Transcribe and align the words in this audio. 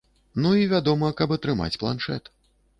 Ну 0.45 0.53
і, 0.59 0.63
вядома, 0.71 1.13
каб 1.21 1.37
атрымаць 1.37 1.71
планшэт. 1.85 2.37